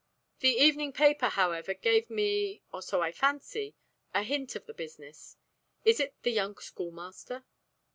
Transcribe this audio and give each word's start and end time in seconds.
The 0.39 0.55
evening 0.57 0.93
paper, 0.93 1.27
however, 1.29 1.75
gave 1.75 2.09
me 2.09 2.63
or 2.73 2.81
so 2.81 3.01
I 3.03 3.11
fancy 3.11 3.75
a 4.15 4.23
hint 4.23 4.55
of 4.55 4.65
the 4.65 4.73
business. 4.73 5.37
Is 5.85 5.99
it 5.99 6.15
the 6.23 6.31
young 6.31 6.57
schoolmaster?" 6.57 7.45